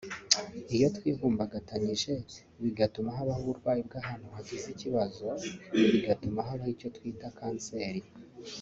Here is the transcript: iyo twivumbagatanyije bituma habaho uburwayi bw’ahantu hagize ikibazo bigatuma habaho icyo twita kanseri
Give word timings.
iyo 0.75 0.87
twivumbagatanyije 0.95 2.13
bituma 2.61 3.09
habaho 3.17 3.41
uburwayi 3.43 3.81
bw’ahantu 3.87 4.27
hagize 4.35 4.65
ikibazo 4.71 5.25
bigatuma 5.91 6.39
habaho 6.47 6.69
icyo 6.75 6.89
twita 6.95 7.27
kanseri 7.39 8.01